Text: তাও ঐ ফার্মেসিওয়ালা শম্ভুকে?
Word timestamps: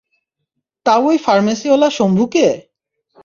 তাও 0.85 1.03
ঐ 1.07 1.13
ফার্মেসিওয়ালা 1.17 1.89
শম্ভুকে? 1.89 2.45